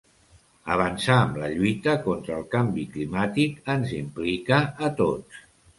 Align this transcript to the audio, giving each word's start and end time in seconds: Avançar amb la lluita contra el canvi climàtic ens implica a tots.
Avançar 0.75 1.17
amb 1.25 1.37
la 1.41 1.51
lluita 1.51 1.95
contra 2.07 2.39
el 2.41 2.49
canvi 2.57 2.89
climàtic 2.97 3.65
ens 3.77 3.95
implica 4.03 4.65
a 4.89 4.93
tots. 5.05 5.49